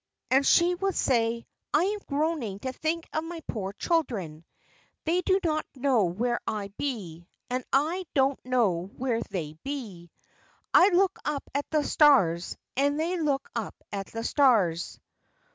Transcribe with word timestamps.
And 0.31 0.43
she 0.43 0.73
would 0.73 0.95
say, 0.95 1.45
'I 1.75 1.83
am 1.83 1.99
groaning 2.07 2.57
to 2.61 2.73
think 2.73 3.07
of 3.13 3.23
my 3.23 3.39
poor 3.41 3.71
children; 3.73 4.43
they 5.05 5.21
do 5.21 5.39
not 5.43 5.63
know 5.75 6.05
where 6.05 6.39
I 6.47 6.69
be 6.69 7.27
and 7.51 7.63
I 7.71 8.05
don't 8.15 8.43
know 8.43 8.85
where 8.97 9.21
they 9.21 9.53
be. 9.63 10.09
I 10.73 10.89
look 10.89 11.19
up 11.23 11.47
at 11.53 11.69
the 11.69 11.83
stars 11.83 12.57
and 12.75 12.99
they 12.99 13.19
look 13.19 13.47
up 13.55 13.75
at 13.91 14.07
the 14.07 14.23
stars!'" 14.23 14.99